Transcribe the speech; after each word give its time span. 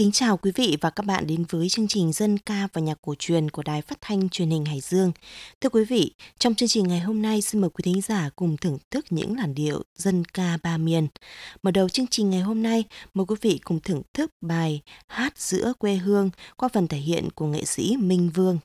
Kính 0.00 0.12
chào 0.12 0.36
quý 0.36 0.52
vị 0.54 0.76
và 0.80 0.90
các 0.90 1.06
bạn 1.06 1.26
đến 1.26 1.44
với 1.48 1.68
chương 1.68 1.88
trình 1.88 2.12
Dân 2.12 2.38
ca 2.38 2.68
và 2.72 2.80
nhạc 2.80 2.98
cổ 3.02 3.14
truyền 3.18 3.50
của 3.50 3.62
Đài 3.62 3.82
Phát 3.82 3.98
thanh 4.00 4.28
Truyền 4.28 4.50
hình 4.50 4.64
Hải 4.64 4.80
Dương. 4.80 5.12
Thưa 5.60 5.68
quý 5.68 5.84
vị, 5.84 6.14
trong 6.38 6.54
chương 6.54 6.68
trình 6.68 6.88
ngày 6.88 7.00
hôm 7.00 7.22
nay 7.22 7.42
xin 7.42 7.60
mời 7.60 7.70
quý 7.70 7.82
thính 7.82 8.00
giả 8.00 8.30
cùng 8.36 8.56
thưởng 8.56 8.78
thức 8.90 9.04
những 9.10 9.36
làn 9.36 9.54
điệu 9.54 9.82
dân 9.98 10.24
ca 10.24 10.58
ba 10.62 10.76
miền. 10.76 11.08
Mở 11.62 11.70
đầu 11.70 11.88
chương 11.88 12.06
trình 12.06 12.30
ngày 12.30 12.40
hôm 12.40 12.62
nay, 12.62 12.84
mời 13.14 13.26
quý 13.28 13.36
vị 13.40 13.60
cùng 13.64 13.80
thưởng 13.80 14.02
thức 14.14 14.30
bài 14.40 14.80
Hát 15.06 15.38
giữa 15.38 15.72
quê 15.78 15.94
hương 15.94 16.30
qua 16.56 16.68
phần 16.72 16.88
thể 16.88 16.98
hiện 16.98 17.28
của 17.34 17.46
nghệ 17.46 17.64
sĩ 17.64 17.96
Minh 17.96 18.30
Vương. 18.34 18.58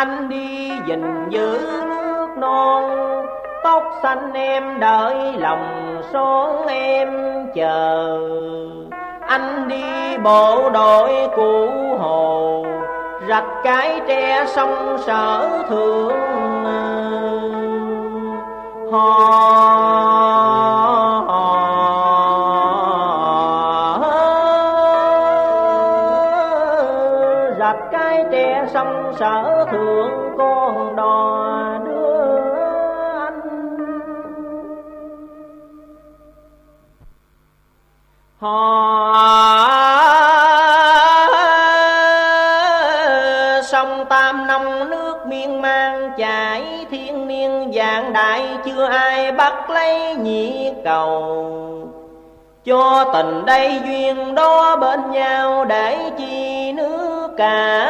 Anh 0.00 0.28
đi 0.28 0.70
dình 0.88 1.26
giữ 1.30 1.58
nước 1.88 2.28
non, 2.36 2.84
tóc 3.64 3.82
xanh 4.02 4.32
em 4.32 4.80
đợi 4.80 5.14
lòng 5.38 5.96
son 6.12 6.66
em 6.66 7.08
chờ. 7.54 8.18
Anh 9.20 9.68
đi 9.68 10.16
bộ 10.24 10.70
đội 10.70 11.28
cụ 11.36 11.68
hồ 11.98 12.64
rạch 13.28 13.48
cái 13.64 14.00
tre 14.08 14.44
sông 14.46 14.96
sở 15.06 15.48
thượng 15.68 16.64
hò 18.92 19.50
rạch 27.58 27.90
lấy 49.80 50.14
nhị 50.14 50.70
cầu. 50.84 51.88
Cho 52.64 53.04
tình 53.12 53.44
đây 53.46 53.80
duyên 53.84 54.34
đó 54.34 54.76
bên 54.76 55.10
nhau 55.10 55.64
để 55.64 56.10
chi 56.18 56.72
nước 56.72 57.28
cả. 57.36 57.86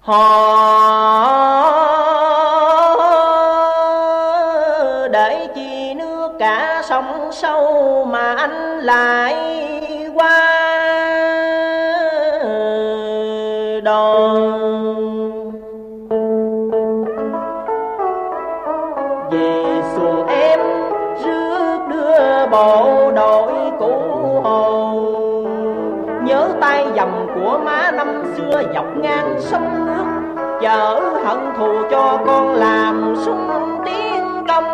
Họ 0.00 0.28
để 5.12 5.48
chi 5.54 5.94
nước 5.94 6.32
cả 6.38 6.82
sông 6.84 7.32
sâu 7.32 8.04
mà 8.10 8.34
anh 8.34 8.78
lại 8.78 9.53
ngang 28.94 29.34
sông 29.38 29.86
nước 29.86 30.04
chở 30.60 31.00
hận 31.24 31.38
thù 31.58 31.72
cho 31.90 32.18
con 32.26 32.54
làm 32.54 33.14
sung 33.16 33.50
tiếng 33.84 34.44
công. 34.48 34.64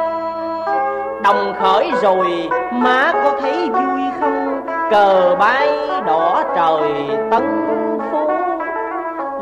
Đồng 1.23 1.55
khởi 1.61 1.91
rồi 2.03 2.49
má 2.73 3.13
có 3.25 3.33
thấy 3.41 3.71
vui 3.71 4.03
không? 4.21 4.61
Cờ 4.91 5.37
bay 5.39 5.69
đỏ 6.07 6.43
trời 6.57 6.93
tấn 7.31 7.69
phú. 8.13 8.31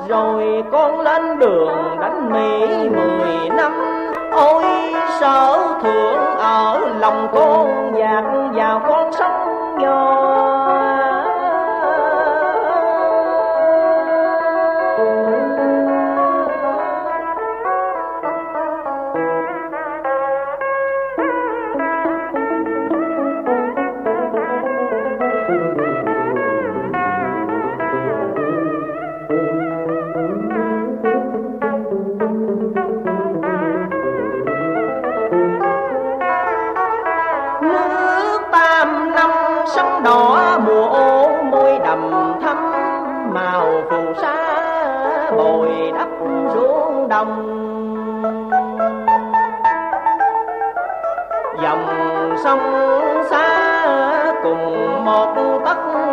Rồi 0.08 0.64
con 0.72 1.00
lên 1.00 1.38
đường 1.38 1.98
đánh 2.00 2.32
mỹ 2.32 2.66
mười 2.88 3.50
năm. 3.56 3.72
Ôi, 4.32 4.64
sở 5.20 5.58
thượng 5.82 6.36
ở 6.38 6.80
lòng 6.98 7.28
con 7.34 7.92
dạt 7.98 8.24
vào 8.54 8.80
con 8.88 9.12
sông 9.12 9.74
nhỏ. 9.78 10.67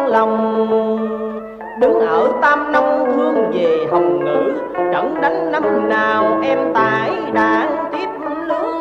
Lòng. 0.07 0.67
Đứng 1.79 1.99
ở 1.99 2.29
tam 2.41 2.71
nông 2.71 3.11
thương 3.15 3.51
về 3.53 3.87
hồng 3.91 4.25
ngữ, 4.25 4.53
trận 4.93 5.21
đánh 5.21 5.51
năm 5.51 5.89
nào 5.89 6.39
em 6.43 6.59
tải 6.73 7.11
đạn 7.33 7.67
tiếp 7.91 8.09
lương 8.45 8.79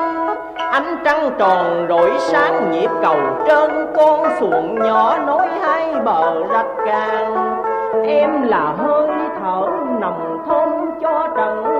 ánh 0.56 0.96
trăng 1.04 1.30
tròn 1.38 1.86
rọi 1.88 2.10
sáng 2.18 2.70
nhịp 2.70 2.90
cầu 3.02 3.16
trên, 3.46 3.86
con 3.96 4.28
xuồng 4.40 4.78
nhỏ 4.78 5.18
nối 5.26 5.48
hai 5.62 5.94
bờ 6.04 6.42
rạch 6.52 6.86
càng. 6.86 7.62
Em 8.06 8.42
là 8.42 8.74
hơi 8.78 9.08
thở 9.40 9.66
nồng 10.00 10.38
thơm 10.48 10.70
cho 11.02 11.28
trần 11.36 11.73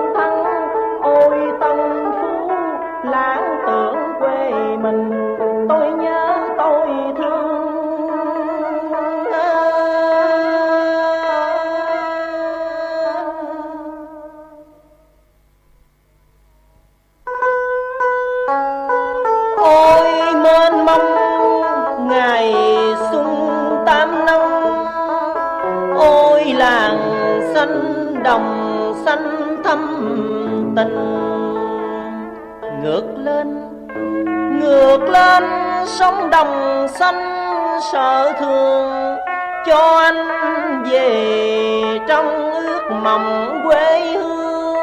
sở 37.91 37.91
sợ 37.91 38.33
thương 38.39 39.17
cho 39.65 39.97
anh 39.97 40.83
về 40.83 41.99
trong 42.07 42.51
ước 42.51 42.81
mộng 43.03 43.61
quê 43.63 44.11
hương. 44.17 44.75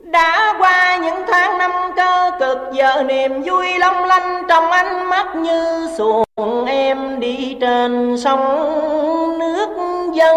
Đã 0.00 0.54
qua 0.58 0.96
những 0.96 1.22
tháng 1.28 1.58
năm 1.58 1.70
cơ 1.96 2.30
cực, 2.40 2.58
giờ 2.72 3.02
niềm 3.02 3.42
vui 3.42 3.78
long 3.78 4.04
lanh 4.04 4.44
trong 4.48 4.70
ánh 4.70 5.10
mắt 5.10 5.36
như 5.36 5.88
xuồng 5.98 6.66
em 6.66 7.20
đi 7.20 7.56
trên 7.60 8.16
sông 8.18 9.38
nước 9.38 9.68
dân 10.14 10.36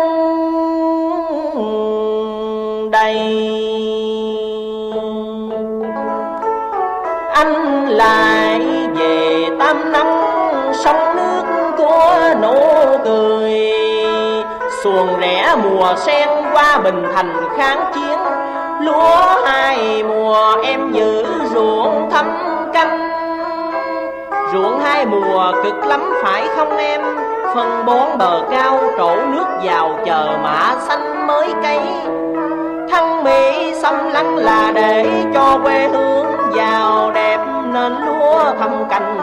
đầy. 2.91 3.44
Tươi. 13.05 13.71
Xuồng 14.83 15.19
rẽ 15.19 15.55
mùa 15.63 15.95
sen 15.97 16.29
qua 16.53 16.77
bình 16.83 17.05
thành 17.15 17.49
kháng 17.57 17.91
chiến. 17.95 18.19
Lúa 18.81 19.45
hai 19.45 20.03
mùa 20.03 20.55
em 20.63 20.91
giữ 20.91 21.25
ruộng 21.53 22.09
thăm 22.11 22.25
canh. 22.73 23.09
Ruộng 24.53 24.79
hai 24.79 25.05
mùa 25.05 25.51
cực 25.63 25.85
lắm 25.85 26.13
phải 26.23 26.47
không 26.55 26.77
em? 26.77 27.01
Phân 27.55 27.85
bón 27.85 28.17
bờ 28.17 28.41
cao 28.51 28.79
trổ 28.97 29.15
nước 29.15 29.45
vào 29.63 29.99
chờ 30.05 30.37
mã 30.43 30.75
xanh 30.79 31.27
mới 31.27 31.53
cấy. 31.63 31.79
Thân 32.91 33.23
mỹ 33.23 33.73
xâm 33.81 34.09
lăng 34.09 34.35
là 34.37 34.71
để 34.75 35.05
cho 35.33 35.59
quê 35.63 35.87
hương 35.87 36.25
giàu 36.55 37.11
đẹp 37.13 37.39
nên 37.73 37.95
lúa 38.05 38.43
thăm 38.59 38.85
canh 38.89 39.17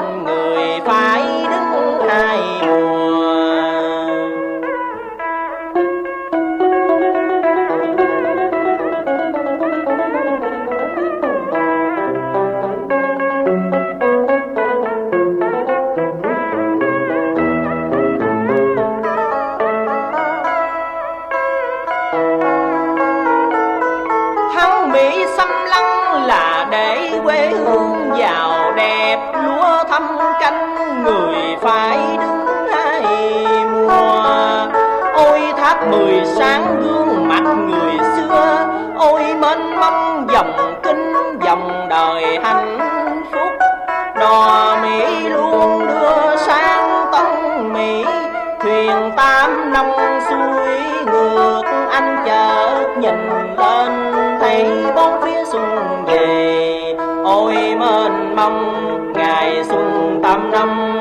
xuân 55.52 56.04
về. 56.06 56.94
Ôi 57.24 57.54
mênh 57.54 58.36
mông 58.36 59.12
ngày 59.14 59.64
xuân 59.64 60.20
tam 60.22 60.50
năm. 60.50 61.00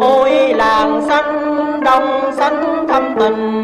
Ôi 0.00 0.30
làng 0.54 1.02
xanh 1.08 1.80
đông 1.84 2.32
xanh 2.32 2.86
thâm 2.88 3.14
tình. 3.18 3.55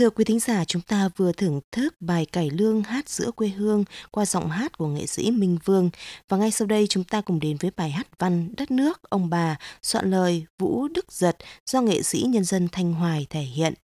Thưa 0.00 0.10
quý 0.10 0.24
thính 0.24 0.40
giả, 0.40 0.64
chúng 0.64 0.82
ta 0.82 1.08
vừa 1.16 1.32
thưởng 1.32 1.60
thức 1.72 1.94
bài 2.00 2.26
cải 2.26 2.50
lương 2.50 2.82
hát 2.82 3.08
giữa 3.08 3.30
quê 3.30 3.48
hương 3.48 3.84
qua 4.10 4.26
giọng 4.26 4.50
hát 4.50 4.78
của 4.78 4.86
nghệ 4.86 5.06
sĩ 5.06 5.30
Minh 5.30 5.58
Vương. 5.64 5.90
Và 6.28 6.36
ngay 6.36 6.50
sau 6.50 6.66
đây 6.66 6.86
chúng 6.86 7.04
ta 7.04 7.20
cùng 7.20 7.40
đến 7.40 7.56
với 7.60 7.70
bài 7.76 7.90
hát 7.90 8.06
văn 8.18 8.48
Đất 8.56 8.70
nước, 8.70 9.02
ông 9.02 9.30
bà, 9.30 9.56
soạn 9.82 10.10
lời 10.10 10.46
Vũ 10.58 10.88
Đức 10.88 11.12
Giật 11.12 11.36
do 11.66 11.80
nghệ 11.80 12.02
sĩ 12.02 12.22
nhân 12.28 12.44
dân 12.44 12.68
Thanh 12.72 12.92
Hoài 12.92 13.26
thể 13.30 13.40
hiện. 13.40 13.74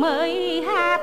Mới 0.00 0.62
hát 0.62 1.00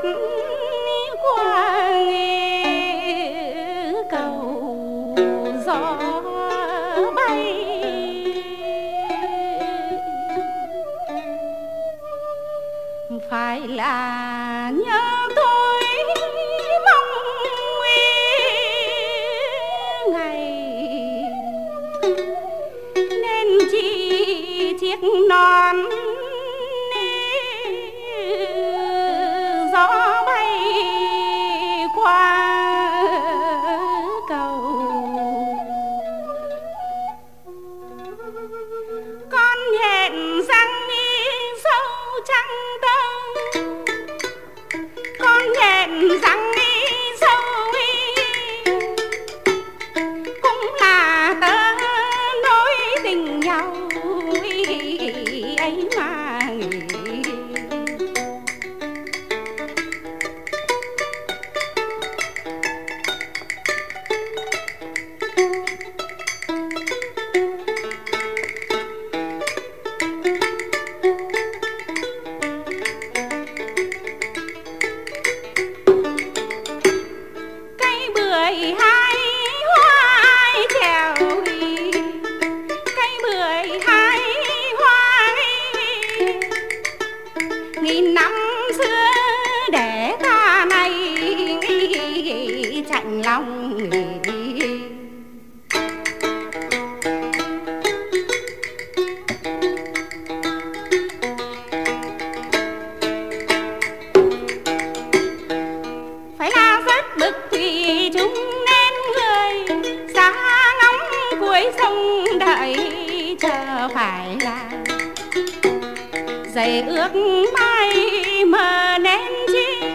giày 117.14 117.46
bay 117.54 117.94
mai 117.94 118.46
mờ 118.46 118.98
nên 119.02 119.32
chi, 119.48 119.88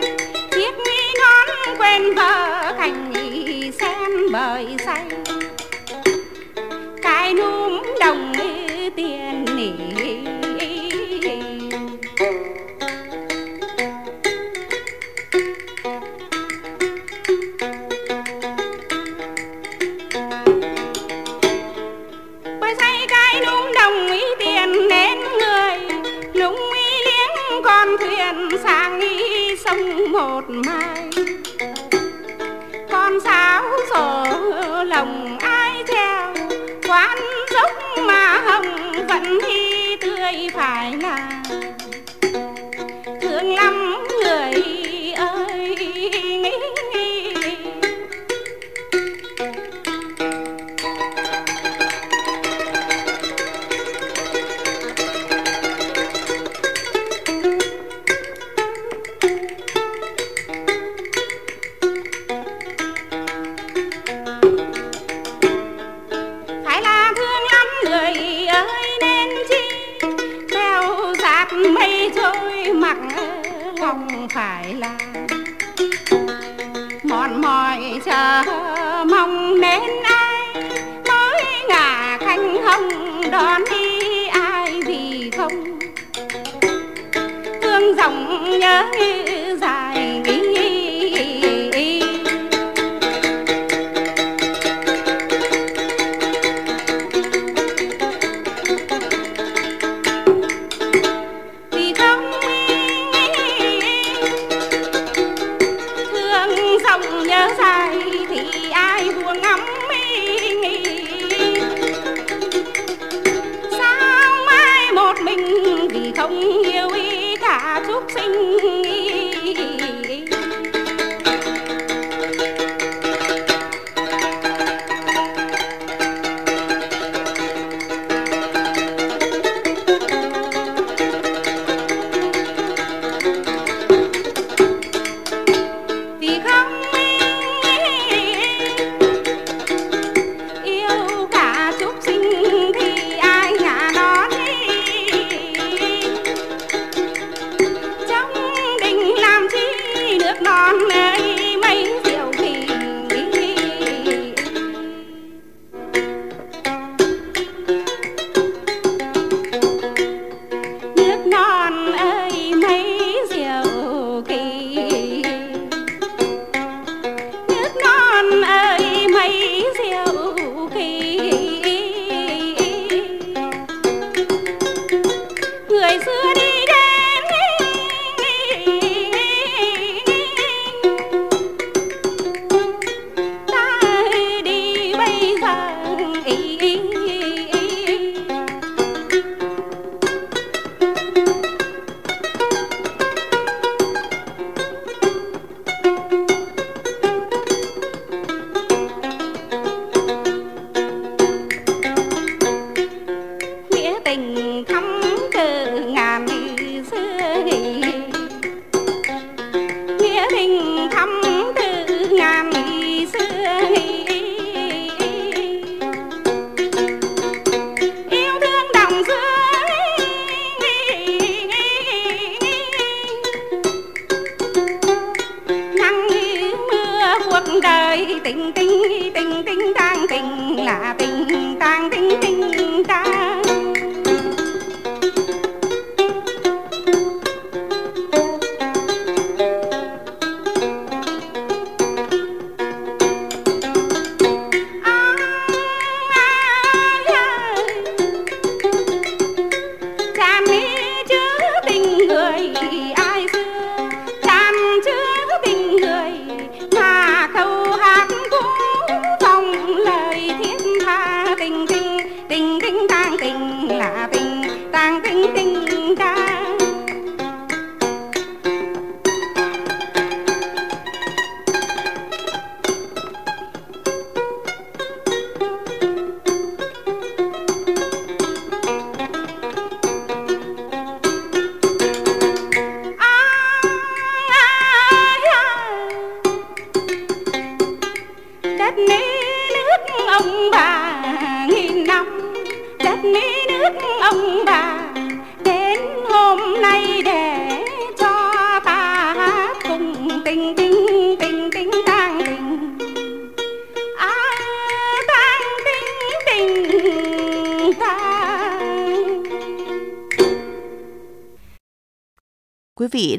thiết 0.52 0.74
nghi 0.84 1.14
nón 1.20 1.76
quen 1.78 2.14
vợ 2.14 2.72
cành 2.78 3.12
sen 3.80 4.32
bời 4.32 4.66
say. 4.86 5.11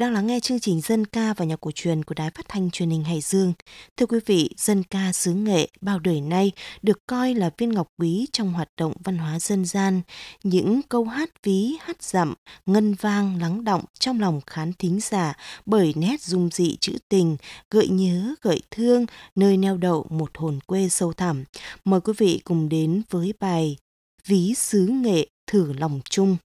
Đang 0.04 0.14
lắng 0.14 0.28
nghe 0.28 0.40
chương 0.40 0.60
trình 0.60 0.82
Dân 0.82 1.06
ca 1.06 1.34
và 1.34 1.46
nhạc 1.46 1.62
cổ 1.62 1.72
truyền 1.76 2.04
của 2.04 2.16
Đài 2.16 2.32
Phát 2.32 2.46
thanh 2.50 2.72
Truyền 2.72 2.90
hình 2.90 3.04
Hải 3.04 3.22
Dương. 3.22 3.54
Thưa 3.98 4.06
quý 4.06 4.20
vị, 4.26 4.50
dân 4.58 4.84
ca 4.84 5.12
xứ 5.14 5.34
nghệ 5.34 5.70
bao 5.82 6.00
đời 6.00 6.22
nay 6.22 6.52
được 6.82 7.00
coi 7.08 7.34
là 7.34 7.50
viên 7.58 7.72
ngọc 7.72 7.88
quý 7.98 8.28
trong 8.34 8.54
hoạt 8.54 8.70
động 8.78 8.94
văn 9.04 9.18
hóa 9.18 9.40
dân 9.40 9.66
gian. 9.66 10.02
Những 10.44 10.82
câu 10.90 11.04
hát 11.04 11.30
ví, 11.44 11.78
hát 11.82 12.04
dặm, 12.04 12.34
ngân 12.66 12.94
vang 12.94 13.42
lắng 13.42 13.64
động 13.64 13.84
trong 14.00 14.22
lòng 14.22 14.42
khán 14.48 14.74
thính 14.74 15.00
giả 15.02 15.34
bởi 15.66 15.94
nét 15.96 16.22
dung 16.22 16.50
dị 16.54 16.78
trữ 16.80 16.94
tình, 17.10 17.38
gợi 17.72 17.88
nhớ, 17.88 18.36
gợi 18.42 18.62
thương, 18.72 19.06
nơi 19.36 19.58
neo 19.58 19.78
đậu 19.78 20.06
một 20.10 20.38
hồn 20.38 20.60
quê 20.66 20.90
sâu 20.90 21.14
thẳm. 21.14 21.44
Mời 21.86 22.02
quý 22.02 22.14
vị 22.18 22.42
cùng 22.44 22.70
đến 22.70 23.02
với 23.10 23.34
bài 23.40 23.78
Ví 24.28 24.54
xứ 24.54 24.88
nghệ 24.88 25.28
thử 25.48 25.74
lòng 25.74 26.00
chung. 26.10 26.38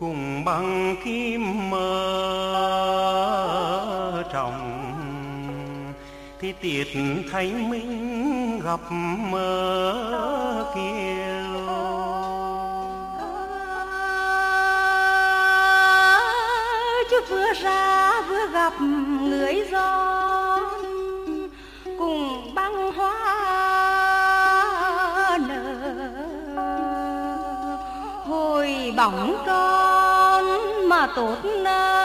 Cùng 0.00 0.44
bằng 0.44 0.96
kim 1.04 1.70
mơ 1.70 1.84
trọng. 4.32 4.84
Thì 6.40 6.52
tiệt 6.52 6.86
thánh 7.32 7.70
minh 7.70 8.60
gặp 8.64 8.80
mơ 9.30 10.64
kiều 10.74 11.58
chứ 17.10 17.20
vừa 17.28 17.52
ra 17.62 18.22
vừa 18.28 18.46
gặp 18.52 18.72
người 18.80 19.66
gió 19.70 20.60
cùng 21.98 22.54
băng 22.54 22.92
hoa 22.92 23.28
nở. 25.48 25.64
Hồi 28.26 28.92
bóng 28.96 29.36
con 29.46 29.87
mà 30.88 31.06
tốt 31.16 31.36
nở 31.44 31.98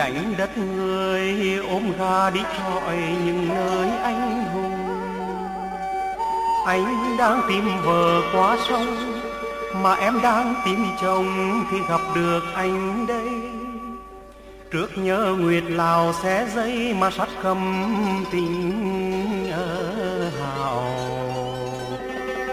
đánh 0.00 0.34
đất 0.38 0.58
người 0.58 1.56
ôm 1.70 1.92
ra 1.98 2.30
đi 2.30 2.40
trọi 2.58 2.96
những 3.24 3.48
nơi 3.48 3.88
anh 4.02 4.44
hùng 4.44 4.79
anh 6.66 7.16
đang 7.18 7.42
tìm 7.48 7.64
vợ 7.84 8.22
qua 8.32 8.56
sông, 8.68 8.86
mà 9.82 9.94
em 9.94 10.20
đang 10.22 10.54
tìm 10.64 10.86
chồng 11.02 11.60
thì 11.70 11.76
gặp 11.88 12.00
được 12.14 12.42
anh 12.54 13.06
đây. 13.06 13.30
Trước 14.72 14.98
nhớ 14.98 15.36
nguyệt 15.38 15.64
lào 15.66 16.12
xé 16.12 16.46
dây 16.54 16.94
mà 17.00 17.10
sắt 17.10 17.28
cầm 17.42 17.84
tình 18.32 19.50
ở 19.52 20.30
hào. 20.40 20.82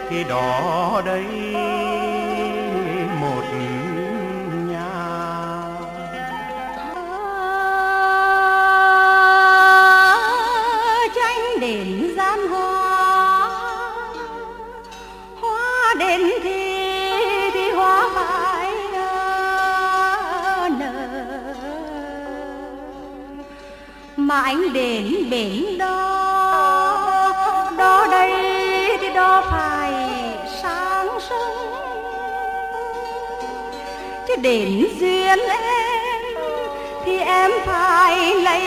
Thì 0.09 0.23
đó 0.23 1.01
đây 1.05 1.25
mà 24.27 24.41
anh 24.41 24.73
đến 24.73 25.29
bến 25.29 25.77
đó 25.77 25.93
đó 27.77 28.07
đây 28.11 28.31
thì 29.01 29.13
đó 29.13 29.43
phải 29.51 29.93
sáng 30.61 31.07
sớm. 31.29 31.51
Chứ 34.27 34.35
đến 34.35 34.87
duyên 34.99 35.39
em 35.49 36.21
thì 37.05 37.19
em 37.19 37.51
phải 37.65 38.35
lấy 38.35 38.61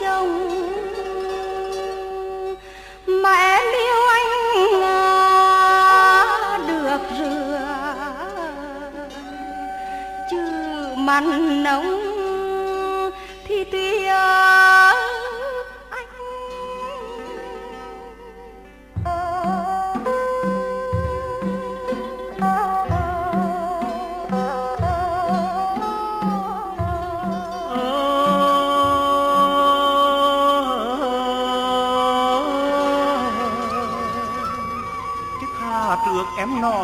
chồng. 0.00 0.48
Mà 3.06 3.56
em 3.56 3.64
yêu 3.72 4.06
anh 4.08 4.82
à, 4.82 6.58
được 6.68 7.00
rửa. 7.18 7.60
Chứ 10.30 10.38
mặn 10.96 11.62
nồng 11.62 12.01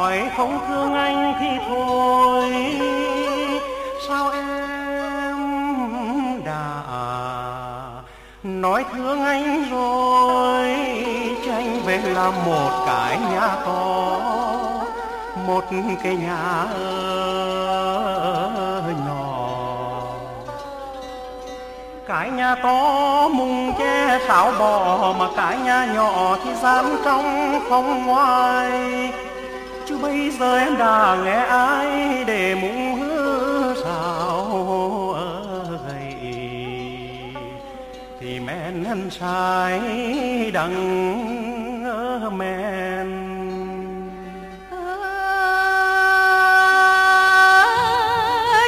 hỏi 0.08 0.30
không 0.36 0.58
thương 0.68 0.94
anh 0.94 1.34
thì 1.40 1.46
thôi. 1.68 2.52
Sao 4.08 4.30
em 4.30 5.38
đã 6.44 6.72
nói 8.42 8.84
thương 8.92 9.24
anh 9.24 9.64
rồi? 9.70 10.64
Tranh 11.46 11.80
về 11.86 11.98
là 11.98 12.30
một 12.46 12.84
cái 12.86 13.18
nhà 13.32 13.48
to, 13.66 14.20
một 15.46 15.64
cái 16.02 16.14
nhà 16.14 16.64
nhỏ. 19.06 20.02
Cái 22.08 22.30
nhà 22.30 22.54
to 22.54 23.28
mùng 23.28 23.72
che 23.78 24.18
sáo 24.28 24.52
bò, 24.58 25.12
mà 25.18 25.28
cái 25.36 25.58
nhà 25.58 25.86
nhỏ 25.94 26.36
thì 26.44 26.50
gian 26.62 26.96
trong 27.04 27.60
không 27.68 28.06
ngoài 28.06 28.70
bây 30.02 30.30
giờ 30.30 30.58
em 30.58 30.78
đã 30.78 31.16
nghe 31.24 31.44
ai 31.44 32.24
để 32.24 32.54
muốn 32.54 32.94
hứa 33.00 33.74
sao 33.84 35.14
ơi? 35.14 36.14
Thì 38.20 38.40
men 38.40 38.82
nên 38.82 39.10
sai 39.10 39.80
đằng 40.54 40.78
men. 42.38 43.08
À, 44.70 44.76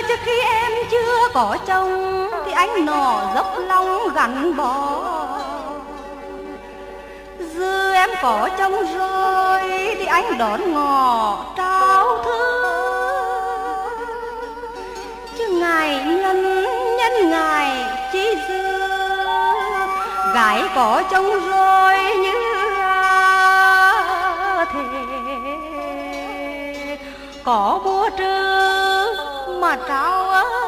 trước 0.09 0.19
khi 0.25 0.40
em 0.40 0.73
chưa 0.90 1.29
có 1.35 1.57
chồng 1.66 2.27
thì 2.47 2.53
anh 2.53 2.87
nọ 2.87 3.33
dốc 3.35 3.47
lòng 3.66 4.09
gắn 4.14 4.57
bó. 4.57 5.10
Xem 8.00 8.10
em 8.10 8.16
có 8.22 8.48
chồng 8.58 8.72
rồi 8.98 9.60
thì 9.98 10.06
anh 10.06 10.38
đón 10.38 10.72
ngò 10.72 11.36
trao 11.56 12.18
thư. 12.24 12.62
Chứ 15.38 15.48
ngài 15.48 16.04
nhân 16.04 16.64
nhân 16.96 17.30
ngài 17.30 17.86
chi 18.12 18.36
dư. 18.48 18.78
Gái 20.34 20.62
có 20.74 21.02
chồng 21.10 21.50
rồi 21.50 21.98
như 22.22 22.32
thế. 24.72 24.88
Có 27.44 27.80
búa 27.84 28.10
trừ 28.18 28.54
mà 29.60 29.76
trao 29.88 30.30
ơi 30.30 30.60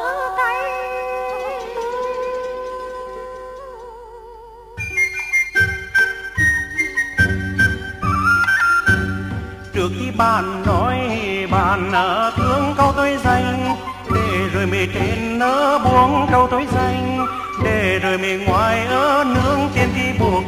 bạn 10.17 10.63
nói 10.65 10.99
bạn 11.51 11.91
thương 12.37 12.73
câu 12.77 12.93
tôi 12.95 13.17
danh 13.23 13.75
để 14.13 14.49
rồi 14.53 14.65
mì 14.65 14.87
trên 14.93 15.39
nỡ 15.39 15.79
buông 15.83 16.27
câu 16.31 16.47
tôi 16.51 16.67
danh 16.71 17.27
để 17.63 17.99
rồi 17.99 18.17
mì 18.17 18.45
ngoài 18.45 18.85
ở 18.85 19.23
nương 19.23 19.69
trên 19.75 19.89
thì 19.95 20.19
buộc, 20.19 20.43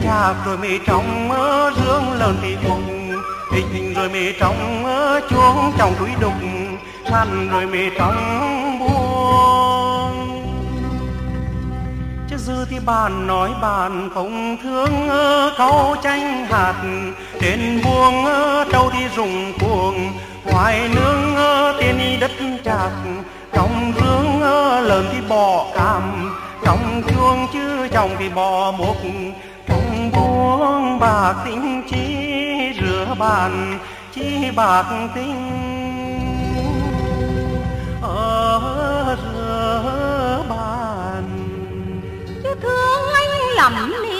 chạc 0.00 0.36
rồi 0.46 0.58
mì 0.58 0.78
trong 0.86 1.30
ở 1.30 1.70
dương 1.76 2.12
lớn 2.12 2.36
thì 2.42 2.56
cùng 2.68 3.12
hình 3.52 3.68
hình 3.72 3.94
rồi 3.94 4.08
mì 4.08 4.32
trong 4.40 4.84
ở 4.84 5.20
chuông 5.30 5.72
trong 5.78 5.94
túi 5.98 6.10
đục, 6.20 6.34
săn 7.10 7.48
rồi 7.50 7.66
mì 7.66 7.90
trong 7.98 8.16
buông. 8.78 10.42
Chứ 12.30 12.36
dư 12.36 12.64
thì 12.70 12.76
bạn 12.86 13.26
nói 13.26 13.50
bạn 13.62 14.10
không 14.14 14.56
thương 14.62 15.08
câu 15.58 15.96
tranh 16.02 16.46
hạt 16.50 16.74
trên 17.40 17.80
buông 17.84 18.24
ờ, 18.24 18.64
trâu 18.72 18.90
thì 18.92 19.08
rụng 19.16 19.52
cuồng, 19.60 20.12
ngoài 20.44 20.90
nương 20.94 21.36
ờ, 21.36 21.76
tiền 21.80 21.98
đi 21.98 22.16
đất 22.20 22.30
chạc. 22.64 22.92
Trong 23.52 23.92
dương 24.00 24.40
ờ, 24.42 24.80
lợn 24.80 25.04
thì 25.12 25.20
bò 25.28 25.66
cam 25.74 26.32
trong 26.64 27.02
chuông 27.08 27.46
chứ 27.52 27.88
chồng 27.92 28.10
thì 28.18 28.28
bò 28.28 28.72
mục. 28.72 28.96
Trong 29.68 30.10
buông, 30.12 30.98
bạc 30.98 31.34
tính 31.44 31.82
chi 31.90 32.16
rửa 32.80 33.14
bàn, 33.18 33.78
chi 34.14 34.50
bạc 34.56 34.84
tính 35.14 35.50
ở 38.02 39.16
rửa 39.22 40.44
bàn. 40.48 41.22
Lắm 43.56 43.92
đi 44.02 44.15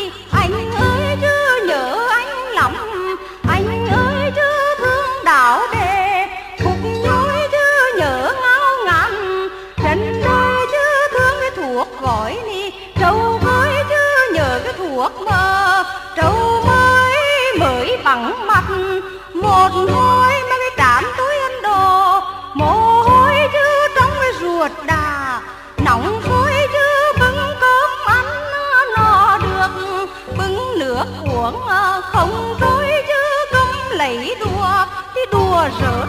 đùa 35.56 35.68
rớt 35.80 36.08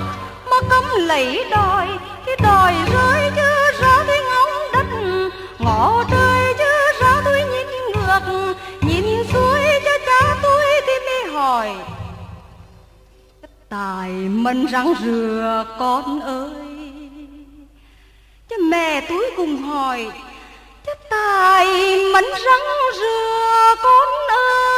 mà 0.49 0.57
cấm 0.69 0.83
lấy 0.95 1.45
đòi 1.51 1.87
đi 2.25 2.31
đòi 2.43 2.73
rơi 2.93 3.31
chứ 3.35 3.71
ra 3.81 4.03
tôi 4.07 4.17
ngóng 4.29 4.71
đất. 4.73 4.85
Ngõ 5.59 6.03
trời 6.11 6.53
chứ 6.57 6.91
ra 7.01 7.21
tôi 7.25 7.41
nhìn 7.41 7.67
ngược, 7.93 8.19
nhìn 8.81 9.23
xuôi 9.33 9.59
cho 9.85 9.91
cha 10.05 10.35
tôi 10.43 10.65
thì 10.87 10.93
mới 11.05 11.33
hỏi, 11.33 11.75
tài 13.69 14.09
mân 14.09 14.65
răng 14.65 14.93
rửa 15.03 15.65
con 15.79 16.19
ơi? 16.19 16.99
Chứ 18.49 18.55
mẹ 18.69 19.01
tôi 19.09 19.31
cùng 19.37 19.57
hỏi, 19.57 20.11
chứ 20.85 20.91
tài 21.09 21.65
mình 22.13 22.25
răng 22.45 22.67
rửa 22.99 23.75
con 23.83 24.07
ơi? 24.29 24.76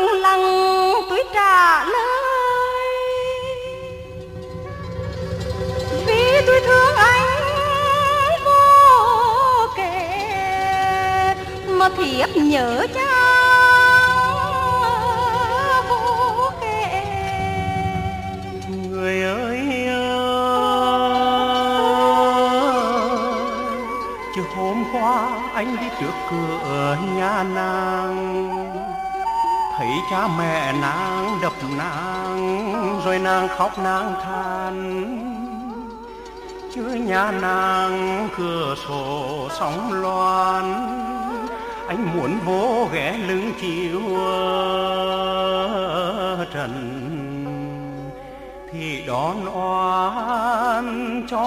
Lần 0.00 0.20
lần 0.20 0.40
tôi 1.08 1.24
trả 1.34 1.84
lời 1.84 1.94
vì 6.06 6.40
tôi 6.46 6.60
thương 6.60 6.96
anh 6.96 7.26
vô 8.44 9.66
kể, 9.76 11.34
mà 11.68 11.88
thiếp 11.88 12.36
nhớ 12.36 12.86
cha 12.94 13.32
vô 15.88 16.50
kể. 16.60 17.04
Người 18.90 19.22
ơi 19.22 19.60
chứ 24.34 24.42
hôm 24.56 24.84
qua 24.92 25.28
anh 25.54 25.76
đi 25.76 25.86
trước 26.00 26.12
cửa 26.30 26.96
nhà 27.16 27.42
nàng 27.54 28.75
thấy 29.78 29.88
cha 30.10 30.28
mẹ 30.38 30.72
nàng 30.72 31.38
đập 31.42 31.52
nàng, 31.76 33.00
rồi 33.04 33.18
nàng 33.18 33.48
khóc 33.48 33.78
nàng 33.78 34.14
than. 34.24 34.76
Chưa 36.74 36.94
nhà 36.94 37.30
nàng 37.30 38.28
cửa 38.36 38.74
sổ 38.88 39.48
sóng 39.58 40.02
loan, 40.02 40.64
anh 41.88 42.16
muốn 42.16 42.38
vô 42.44 42.88
ghé 42.92 43.18
lưng 43.28 43.52
chiều 43.60 44.00
trần. 46.54 46.72
Thì 48.72 49.04
đón 49.06 49.36
oan 49.58 51.22
cho 51.30 51.46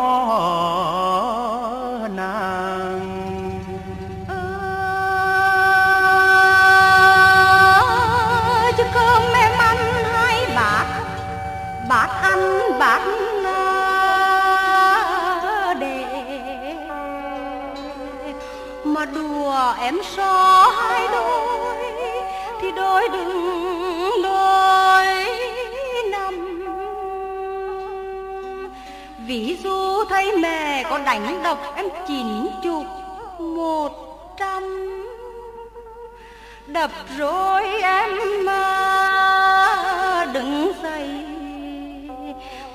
đùa 19.59 19.73
em 19.79 19.97
so 20.15 20.71
hai 20.77 21.07
đôi, 21.07 21.75
thì 22.61 22.71
đôi 22.71 23.09
đừng 23.09 24.21
đôi 24.23 25.05
nằm 26.11 26.63
ví 29.27 29.57
dụ 29.63 30.05
thấy 30.09 30.37
mẹ 30.37 30.83
có 30.89 30.97
đánh 30.97 31.43
độc, 31.43 31.73
em 31.75 31.85
chín 32.07 32.47
chục 32.63 32.85
một 33.39 33.91
trăm. 34.37 34.63
Đập 36.67 36.91
rồi 37.17 37.63
em 37.81 38.11
mà 38.45 40.25
đứng 40.33 40.71
dậy, 40.83 41.09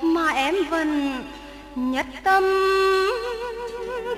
mà 0.01 0.31
em 0.31 0.55
vẫn 0.69 1.23
nhất 1.75 2.05
tâm 2.23 2.43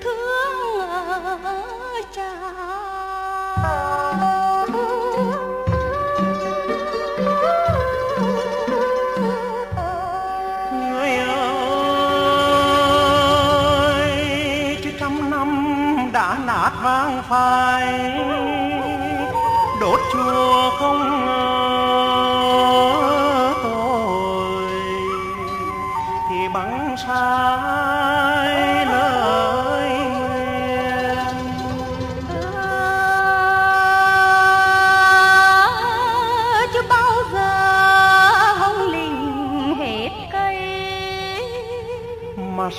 thương 0.01 0.82
ở 0.82 1.87
người 2.17 2.25
ơi 11.17 12.08
trăm 14.99 15.30
năm 15.30 15.49
đã 16.13 16.38
nạt 16.45 16.73
vang 16.84 17.23
phai. 17.30 18.37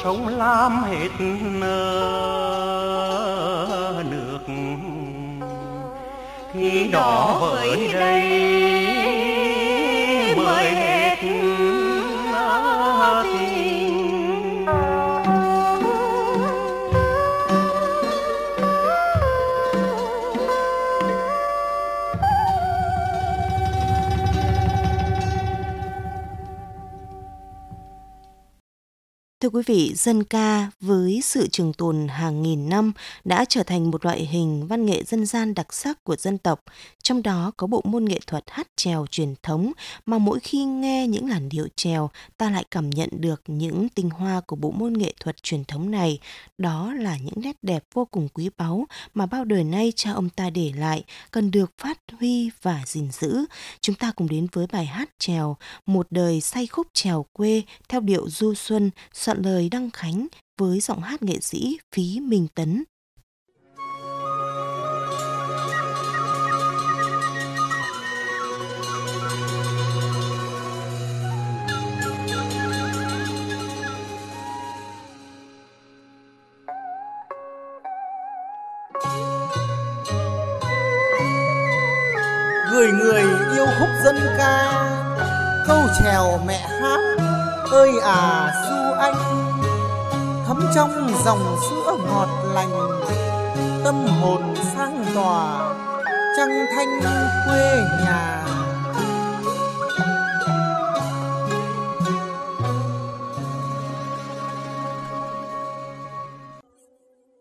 Sống 0.03 0.29
làm 0.29 0.83
hết 0.83 1.09
nước. 4.11 4.39
Thì 6.53 6.89
đó 6.93 7.39
với 7.41 7.93
đây 7.93 8.68
Thưa 29.49 29.59
quý 29.59 29.63
vị, 29.67 29.93
dân 29.97 30.25
ca 30.25 30.71
với 30.81 31.21
sự 31.25 31.47
trường 31.47 31.73
tồn 31.73 32.09
hàng 32.09 32.43
nghìn 32.43 32.69
năm 32.69 32.93
đã 33.25 33.45
trở 33.49 33.63
thành 33.63 33.91
một 33.91 34.05
loại 34.05 34.27
hình 34.27 34.67
văn 34.67 34.87
nghệ 34.87 35.05
dân 35.05 35.27
gian 35.27 35.55
đặc 35.55 35.75
sắc 35.75 36.05
của 36.05 36.17
dân 36.17 36.39
tộc, 36.39 36.61
trong 37.03 37.23
đó 37.23 37.53
có 37.57 37.67
bộ 37.67 37.83
môn 37.85 38.05
nghệ 38.05 38.21
thuật 38.27 38.45
hát 38.47 38.69
trèo 38.77 39.07
truyền 39.11 39.35
thống 39.43 39.73
mà 40.07 40.19
mỗi 40.19 40.41
khi 40.41 40.65
nghe 40.65 41.07
những 41.07 41.29
làn 41.29 41.49
điệu 41.49 41.69
trèo 41.77 42.11
ta 42.37 42.51
lại 42.51 42.65
cảm 42.71 42.91
nhận 42.91 43.09
được 43.13 43.43
những 43.47 43.89
tinh 43.89 44.11
hoa 44.11 44.41
của 44.41 44.57
bộ 44.57 44.71
môn 44.71 44.93
nghệ 44.93 45.15
thuật 45.21 45.43
truyền 45.43 45.65
thống 45.65 45.91
này. 45.91 46.19
Đó 46.59 46.93
là 46.95 47.17
những 47.17 47.35
nét 47.37 47.57
đẹp 47.63 47.85
vô 47.95 48.05
cùng 48.05 48.29
quý 48.35 48.51
báu 48.57 48.87
mà 49.15 49.27
bao 49.27 49.45
đời 49.45 49.65
nay 49.65 49.93
cha 49.97 50.13
ông 50.13 50.29
ta 50.29 50.51
để 50.51 50.73
lại 50.77 51.05
cần 51.31 51.51
được 51.51 51.73
phát 51.79 51.99
huy 52.21 52.51
và 52.63 52.83
gìn 52.87 53.09
giữ. 53.13 53.45
Chúng 53.81 53.95
ta 53.95 54.13
cùng 54.17 54.29
đến 54.29 54.47
với 54.53 54.67
bài 54.73 54.87
hát 54.87 55.11
trèo 55.19 55.57
Một 55.87 56.07
đời 56.11 56.41
say 56.41 56.67
khúc 56.67 56.87
trèo 56.93 57.27
quê 57.33 57.63
theo 57.89 58.01
điệu 58.01 58.31
du 58.31 58.55
xuân 58.55 58.91
soạn 59.13 59.38
lời 59.39 59.69
Đăng 59.69 59.91
Khánh 59.91 60.27
với 60.59 60.81
giọng 60.81 61.01
hát 61.01 61.23
nghệ 61.23 61.41
sĩ 61.41 61.79
Phí 61.95 62.21
Minh 62.21 62.47
Tấn. 62.55 62.85
gửi 82.73 82.93
người 82.93 83.23
yêu 83.55 83.67
khúc 83.79 83.89
dân 84.05 84.17
ca, 84.39 84.85
câu 85.67 85.83
chèo 86.01 86.41
mẹ 86.47 86.59
hát, 86.81 87.17
ơi 87.71 87.91
à 88.03 88.68
anh. 88.99 89.15
Thấm 90.47 90.61
trong 90.75 91.11
dòng 91.25 91.57
sữa 91.71 91.97
ngọt 92.07 92.29
lành, 92.55 93.01
tâm 93.85 93.95
hồn 93.95 94.55
sang 94.75 95.05
tỏa, 95.15 95.75
trăng 96.37 96.67
thanh 96.75 97.01
quê 97.47 97.83
nhà. 98.05 98.45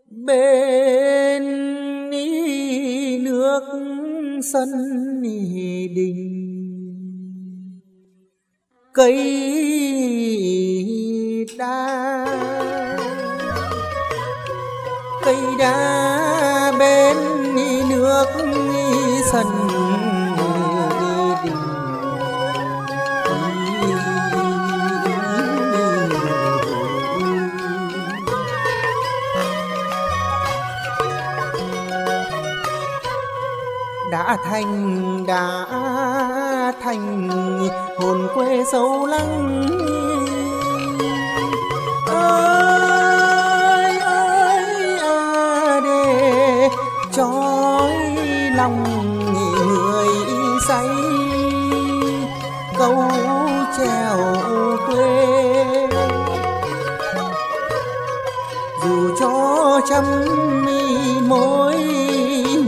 Bên 0.09 1.43
nước 3.23 3.61
sân 4.43 4.69
đình, 5.95 6.23
cây 8.93 9.76
đa 11.57 12.25
cây 15.25 15.37
đa 15.59 16.71
bên 16.79 17.17
nước 17.89 18.25
sân 19.31 19.45
đã 34.11 34.37
thành 34.49 35.25
đã 35.27 35.65
thành 36.81 37.29
hồn 37.97 38.27
quê 38.35 38.63
sâu 38.71 39.05
lắng. 39.05 40.06
Trong 48.67 48.83
người 49.33 50.07
say. 50.67 50.87
Câu 52.77 53.03
trèo 53.77 54.17
quê. 54.87 55.87
Dù 58.83 59.15
cho 59.19 59.81
trăm 59.89 60.03
mi 60.65 60.97
mối 61.27 61.75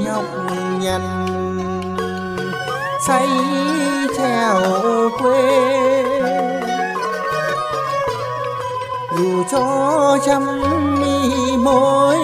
nhọc 0.05 0.23
nhằn, 0.79 1.01
say 3.07 3.27
trèo 4.17 4.61
quê. 5.21 6.03
Dù 9.17 9.43
cho 9.51 10.17
trăm 10.25 10.43
mi 10.99 11.57
mối 11.57 12.17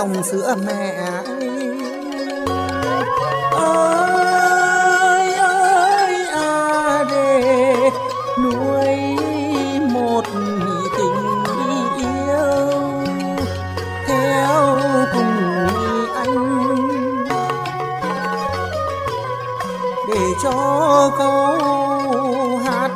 dòng 0.00 0.22
sữa 0.22 0.54
mẹ 0.66 0.96
ơi 3.52 5.34
ơi 5.34 6.26
à 6.32 7.04
để 7.10 7.90
nuôi 8.42 8.86
một 9.92 10.24
tình 10.96 11.44
yêu. 11.98 12.70
Theo 14.06 14.78
cùng 15.12 15.68
anh. 16.16 16.36
Để 20.08 20.20
cho 20.42 21.10
câu 21.18 21.56
hát 22.64 22.90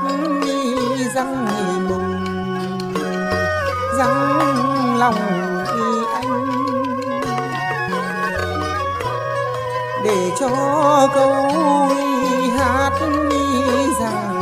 răng 1.14 1.46
mùng 1.88 2.24
răng 3.98 4.98
lòng 4.98 5.53
để 10.04 10.30
cho 10.40 10.48
câu 11.14 11.50
hát 12.56 12.90
đi 13.30 13.86
rằng 14.00 14.33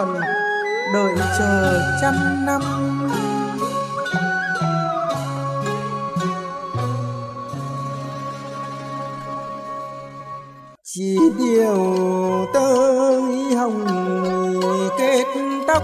thuần 0.00 0.20
đợi 0.94 1.14
chờ 1.38 1.80
trăm 2.00 2.14
năm. 2.46 2.60
Chỉ 10.84 11.18
điều 11.38 11.96
tơ 12.54 12.74
hồng 13.56 13.86
kết 14.98 15.24
tóc 15.66 15.82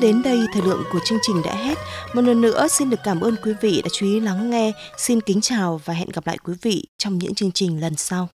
đến 0.00 0.22
đây 0.22 0.40
thời 0.52 0.62
lượng 0.62 0.82
của 0.92 0.98
chương 1.04 1.18
trình 1.22 1.42
đã 1.44 1.54
hết. 1.54 1.78
Một 2.14 2.22
lần 2.22 2.40
nữa 2.40 2.66
xin 2.68 2.90
được 2.90 3.00
cảm 3.04 3.20
ơn 3.20 3.36
quý 3.42 3.52
vị 3.60 3.82
đã 3.84 3.88
chú 3.92 4.06
ý 4.06 4.20
lắng 4.20 4.50
nghe. 4.50 4.72
Xin 4.98 5.20
kính 5.20 5.40
chào 5.40 5.80
và 5.84 5.94
hẹn 5.94 6.08
gặp 6.08 6.26
lại 6.26 6.38
quý 6.44 6.54
vị 6.62 6.84
trong 6.98 7.18
những 7.18 7.34
chương 7.34 7.52
trình 7.52 7.80
lần 7.80 7.96
sau. 7.96 8.28